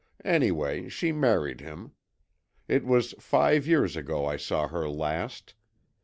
Anyway, 0.25 0.89
she 0.89 1.11
married 1.11 1.61
him. 1.61 1.91
It 2.67 2.83
was 2.85 3.11
five 3.19 3.67
years 3.67 3.95
ago 3.95 4.25
I 4.25 4.35
saw 4.35 4.67
her 4.67 4.89
last. 4.89 5.53